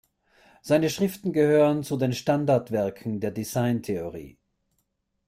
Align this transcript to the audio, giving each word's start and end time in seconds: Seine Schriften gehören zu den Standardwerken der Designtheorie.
Seine 0.63 0.89
Schriften 0.89 1.31
gehören 1.31 1.83
zu 1.83 1.95
den 1.95 2.11
Standardwerken 2.13 3.19
der 3.19 3.29
Designtheorie. 3.29 4.39